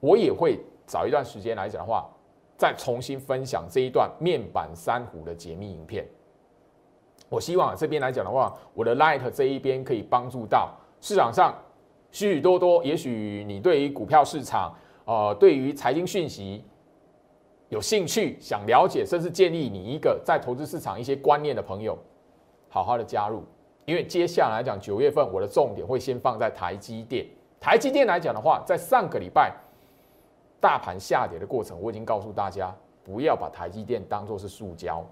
[0.00, 2.08] 我也会找一段时间来讲的话，
[2.56, 6.08] 再重新分享这一段面板三虎的解密影片。
[7.28, 11.54] 我希望这边来讲的话，我的 Light 这一边可以帮助到市场上。
[12.10, 14.72] 许许多多，也许你对于股票市场，
[15.04, 16.64] 呃，对于财经讯息
[17.68, 21.98] 有兴趣，想了解，甚至建议你一个在投资市场一些观念的朋友，
[22.68, 23.42] 好好的加入。
[23.84, 27.26] 因为接下来讲九月份，我的重点会先放在台积电。
[27.60, 29.54] 台积电来讲的话，在上个礼拜
[30.60, 35.04] 大盘下跌的过程，我已经告诉大家，不要把台积电当做是塑胶。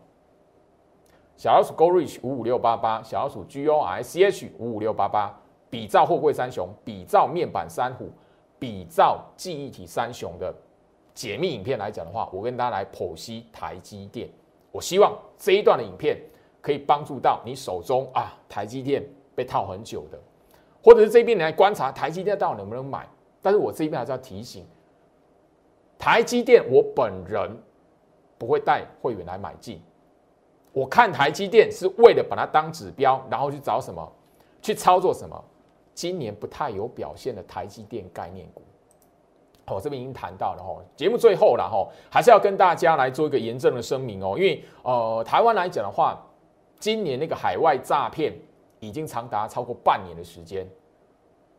[1.36, 5.38] 小老鼠 Go Reach 五五六八八，小老鼠 G O I C H 五五六八八。
[5.68, 8.10] 比照货柜三雄，比照面板三虎，
[8.58, 10.54] 比照记忆体三雄的
[11.14, 14.28] 解密影片来讲的话，我跟大家来剖析台积电。
[14.70, 16.18] 我希望这一段的影片
[16.60, 20.18] 可以帮助到你手中啊台积电被套很久的，
[20.82, 23.06] 或者是这边来观察台积电到底能不能买。
[23.42, 24.64] 但是我这边还是要提醒，
[25.98, 27.54] 台积电我本人
[28.38, 29.82] 不会带会员来买进。
[30.72, 34.10] 我看台积电是为了把它当指标，然后去找什么，
[34.62, 35.44] 去操作什么。
[35.92, 38.62] 今年不太有表现的台积电概念股，
[39.66, 40.82] 哦，这边已经谈到了哈。
[40.96, 46.20] 节目最后了哈，还是要跟大家来做一个严正的声明哦，因为呃，台湾来讲的话，
[46.78, 48.32] 今年那个海外诈骗
[48.80, 50.66] 已经长达超过半年的时间。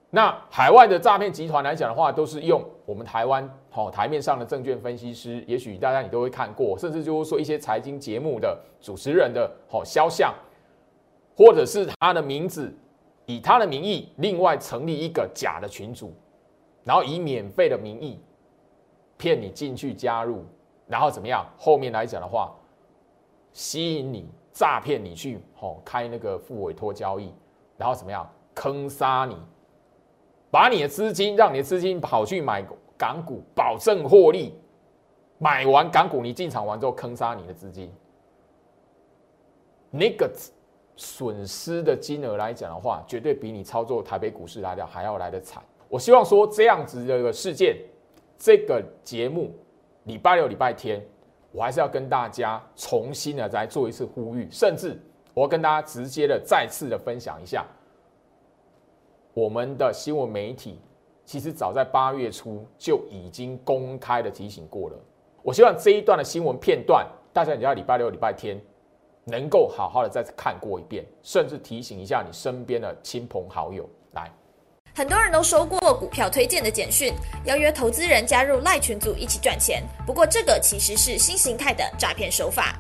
[0.10, 10.34] 那海外的诈骗集团来讲的话，都是用我们台湾哦台面上的证券分析师，也许大家你都会看过，甚至就是说一些财经节目的主持人的哦肖像，
[11.36, 12.74] 或者是他的名字。
[13.26, 16.14] 以他的名义，另外成立一个假的群组，
[16.84, 18.20] 然后以免费的名义
[19.18, 20.44] 骗你进去加入，
[20.88, 21.46] 然后怎么样？
[21.58, 22.54] 后面来讲的话，
[23.52, 27.34] 吸引你诈骗你去哦开那个副委托交易，
[27.78, 29.38] 然后怎么样坑杀你，
[30.52, 32.66] 把你的资金让你的资金跑去买
[32.98, 34.54] 港股，保证获利，
[35.38, 37.92] 买完港股你进场完之后坑杀你的资金，
[39.90, 40.32] 那个。
[40.96, 45.64] 损失的金额来讲的话，绝对比你操作台北股市来的还要来的惨。
[45.94, 47.78] 我希望说这样子的一个事件，
[48.36, 49.52] 这个节目
[50.06, 51.00] 礼拜六、礼拜天，
[51.52, 55.00] 我还是要跟大家重新的再做一次呼吁，甚至
[55.36, 57.64] 我要跟大家直接的再次的分享一下，
[59.36, 60.80] 我们的新闻媒体
[61.26, 64.98] 其实早在八月初就已经公开的提醒过了。
[65.44, 68.60] 我希望这一段的新闻片段，大家你要礼拜六、礼拜天。
[69.26, 73.88] 能够好好的再次看过一遍，甚至提醒一下你身边的亲朋好友。
[74.96, 77.12] 很多人都收过股票推荐的简讯，
[77.46, 79.82] 邀约投资人加入赖群组一起赚钱。
[80.06, 82.76] 不过这个其实是新形态的诈骗手法。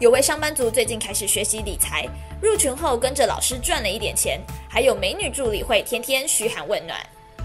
[0.00, 2.08] 有位上班族最近开始学习理财，
[2.40, 6.98] 入群后跟着老师赚了一点钱，还有美女助理会天天嘘寒问暖。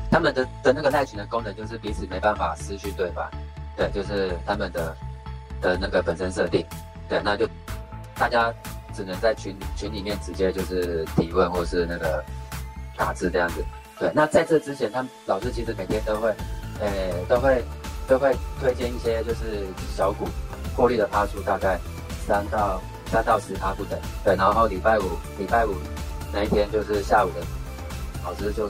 [0.09, 3.29] 他们的的那个赖群的功能就是彼此没办法失去对方，
[3.75, 4.95] 对，就是他们的
[5.59, 6.65] 的那个本身设定，
[7.09, 7.47] 对，那就。
[8.15, 8.53] 大家
[8.95, 12.23] 只能在群群里面直接就是提问或是那个
[12.95, 13.65] 打字这样子。
[13.99, 16.33] 对，那在这之前，他们老师其实每天都会，
[16.79, 16.89] 呃，
[17.29, 17.63] 都会
[18.07, 20.25] 都会推荐一些就是小股
[20.75, 21.79] 获利的趴数，大概
[22.25, 23.99] 三到三到十趴不等。
[24.23, 25.03] 对，然后礼拜五
[25.37, 25.73] 礼拜五
[26.33, 27.45] 那一天就是下午的，
[28.25, 28.67] 老师就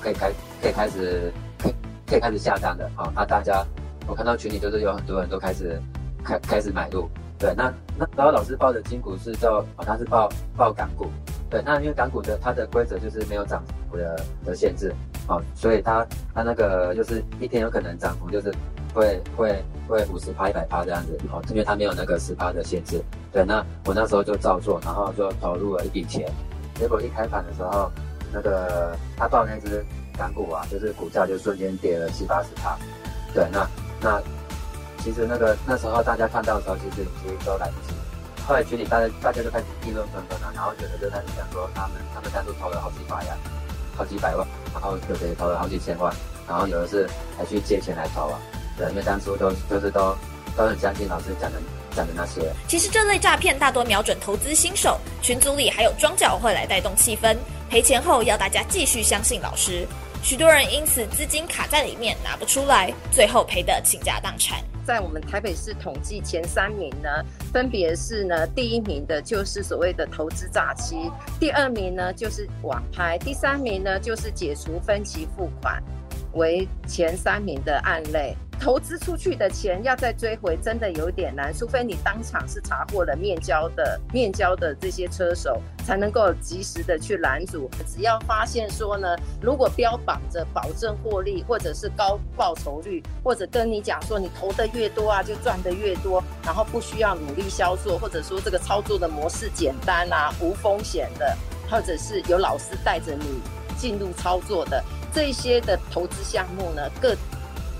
[0.00, 1.74] 可以开可以开始可以
[2.06, 3.12] 可以开始下单的啊。
[3.14, 3.64] 那大家
[4.06, 5.80] 我看到群里就是有很多人都开始
[6.24, 7.08] 开开始买入。
[7.38, 11.10] 对，那那然后老师报的金股是叫哦，他是报报港股。
[11.52, 14.90] 对，那因为港股的它的规则就是没有涨幅的的限制，
[15.28, 18.50] 哦，所以它它那个就是一天有可能涨幅就是
[18.94, 23.04] 会会会五十趴一百趴这样子，哦，因为它没有那个十趴的限制。
[23.30, 26.26] 对，那我那时候就照做，然后就投入了一笔钱，
[26.76, 27.92] 结果一开盘的时候，
[28.32, 29.84] 那个他报那只
[30.16, 32.78] 港股啊，就是股价就瞬间跌了七八十趴。
[33.34, 33.68] 对，那
[34.00, 34.22] 那
[35.00, 38.01] 其实那个那时候大家看到的时候，其实已经都来不及。
[38.46, 43.36] 后来群里大家大家就开始议论纷纷了，然后有的就开始讲说他们他们当初投了好几百呀，
[43.96, 46.12] 好几百万，然后有的也投了好几千万，
[46.48, 48.38] 然后有的是还去借钱来投啊。
[48.76, 50.16] 对，因为当初都就是都
[50.56, 51.58] 都很相信老师讲的
[51.94, 52.52] 讲的那些。
[52.66, 57.36] 其实这类诈骗大多瞄准投资新手，群组里还有庄脚会来带动气氛，
[57.70, 59.86] 赔钱后要大家继续相信老师。
[60.22, 64.62] 许多人因此资金卡在里面拿不出来，最后赔得倾家荡产。
[64.86, 67.08] 在我们台北市统计前三名呢，
[67.52, 71.10] 分别是呢，第一名的就是所谓的投资诈欺，
[71.40, 75.82] 第二名呢就是网拍，第三名呢就是解除分期付款。
[76.34, 81.52] 为前三名的案例，投资出去的钱要再追回，真的有点难。
[81.52, 87.68] 除非你当场是查获了面交的面交的这些车手，才能够及时的去拦阻。
[87.88, 101.36] 只要发现说呢，如果标榜着保证获利，或者是高报酬率，或者跟你讲说你投的越多啊，就赚的越多，然后不需要努力销售，或者说这个操作的模式简单啊，无风险的，
[101.68, 103.40] 或者是有老师带着你
[103.76, 104.80] 进入操作的。
[105.12, 107.14] 这些的投资项目呢，各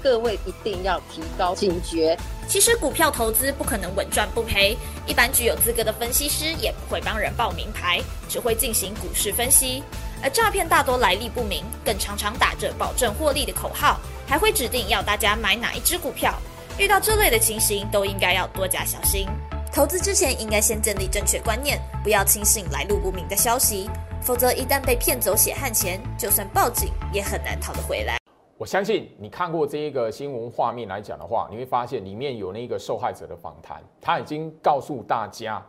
[0.02, 2.18] 各位一定要提高警觉。
[2.48, 4.76] 其实股票投资不可能稳赚不赔，
[5.06, 9.82] 一般具有资格的分析师也不会帮人报名牌，只会进行股市分析。
[10.22, 16.34] 而诈骗大多来历不明，更常常打着保证获利的口号，还会指定要大家买哪一只股票。
[16.78, 19.26] 遇到这类的情形，都应该要多加小心。
[19.72, 23.90] 投资之前应该先建立正确观念，不要轻信来路不明的消息。
[24.20, 28.21] 否则，一旦被骗走血汗钱，就算报警也很难讨得回来。
[28.62, 35.60] 我相信你看过这一个新闻画面来讲的话，你会发现里面有那个受害者的访谈，他已经告诉大家，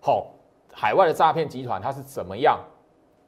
[0.00, 0.28] 好，
[0.72, 2.60] 海外的诈骗集团他是怎么样，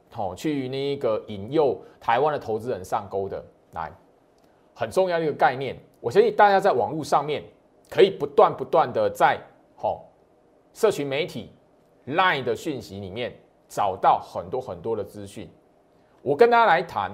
[0.09, 3.43] 好去那个引诱台湾的投资人上钩的。
[3.73, 3.91] 来，
[4.73, 7.43] 很重要的一个概念，我相信大家在网络上面
[7.89, 9.37] 可以不断不断的在
[9.75, 10.05] 好
[10.73, 11.51] 社群媒体
[12.07, 13.37] Line 的讯息里面。
[13.67, 15.49] 找到很多很多的资讯，
[16.21, 17.11] 我跟大家来谈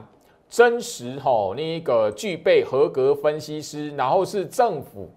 [0.51, 5.09] 真实哈，那个具备合格分析师，然后是政府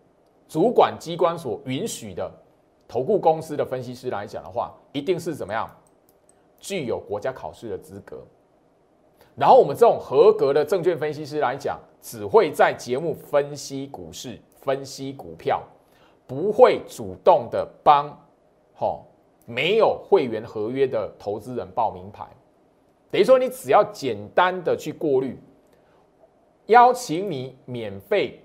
[0.48, 2.30] 主管机关所允许的
[2.86, 5.68] 投顾公司的分析师来讲的话，一定是怎么样
[6.60, 8.24] 具有国家考试的资格。
[9.34, 15.60] 然后我们这种合格的证券分析师来讲，只会在节目分析股市、分析股票，
[16.28, 18.08] 不会主动的帮
[18.72, 19.00] 哈。
[19.46, 22.24] 没有会员合约的投资人报名牌，
[23.14, 25.38] 等于说你只要简单的去过滤，
[26.66, 28.42] 邀请你免费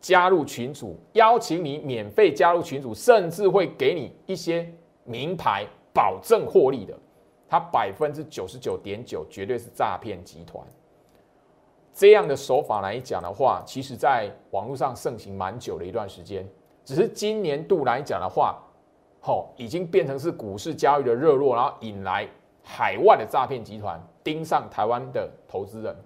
[0.00, 4.66] 加入群组，邀请你免费加入群组，甚至会给你一些
[5.04, 6.98] 名牌保证获利的，
[7.46, 10.66] 它百分之九十九点九绝对是诈骗集团。
[11.92, 16.48] 这样的手法来讲的话，其实在网络上盛行蛮久的一段时间，
[16.82, 18.58] 只是今年度来讲的话。
[19.20, 22.26] 好，已经变成是股市交易的热络，然后引来
[22.70, 25.96] 海外的诈骗集团盯上台湾的投资人，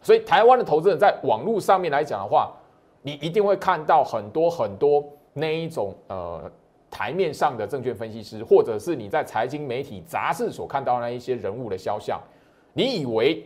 [0.00, 2.52] 所以台湾的投资人在网络上面来讲的话，
[3.02, 6.48] 你一定会看到很多很多那一种呃
[6.88, 12.20] 台面上的证券分析师，或者是你在财经媒体杂志所看到那一些人物的肖像，
[12.72, 13.44] 你以为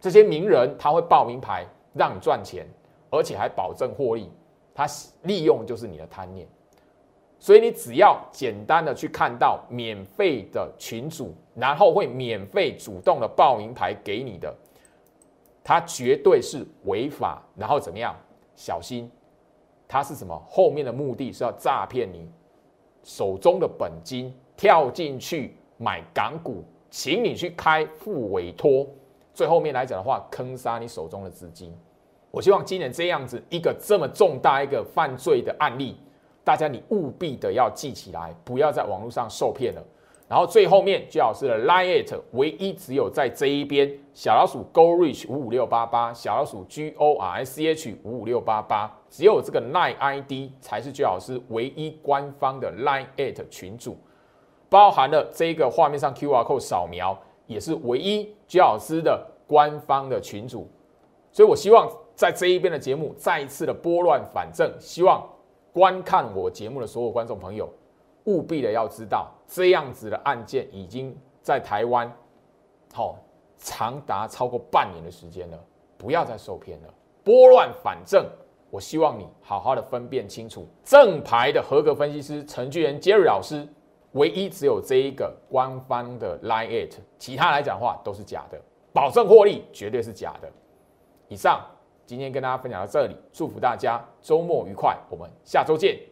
[0.00, 2.64] 这些名人他会报名牌让你赚钱，
[3.10, 4.30] 而且还保证获利，
[4.72, 4.86] 他
[5.22, 6.46] 利用就是你的贪念。
[7.40, 14.54] 所以你只要简单的去看到免费的群主，然后会免费主动的报名牌给你的，
[15.62, 17.42] 它绝对是违法。
[17.56, 18.14] 然后怎么样？
[18.54, 19.10] 小心，
[19.88, 20.40] 它是什么？
[20.48, 22.28] 后面的目的是要诈骗你
[23.02, 28.86] 手中的本金，跳进去买港股，请你去开副委托，
[29.34, 31.74] 最后面来讲的话，坑杀你手中的资金。
[32.30, 35.96] 我希望今年这样子一个这么重大一个犯罪的案例。
[36.44, 39.84] 大家，你务必的要记起来，不要在网络上受骗了。
[40.32, 53.04] 然后最后面，最好是 line it，唯一只有在这一边，小老鼠 go reach 五五六八八，小老鼠 g o r c h 五五六八八，只有这个 line ID 才是最好是唯一官方的 line
[53.18, 53.98] it 群组，
[54.70, 57.14] 包含了这个画面上 QR code 扫描，
[57.46, 60.66] 也是唯一最老师的官方的群组。
[61.30, 65.22] 所以我希望在这一边的节目再一次的拨乱反正，希望。
[65.74, 67.66] 观看我节目的所有观众朋友，
[68.24, 72.10] 务必的要知道，这样子的案件已经在台湾，
[72.92, 73.18] 好
[73.58, 75.58] 长达超过半年的时间了，
[75.96, 76.88] 不要再受骗了，
[77.24, 78.26] 拨乱反正，
[78.70, 83.66] 我希望你好好的分辨清楚，正牌的合格分析师程序员 Jerry 老师，
[84.12, 88.60] 唯一只有这一个官方的 Line It，其他来讲话都是假的，
[88.92, 90.50] 保证获利绝对是假的。
[91.28, 91.64] 以上
[92.04, 96.11] 今天跟大家分享到这里，祝福大家周末愉快，我们下周见。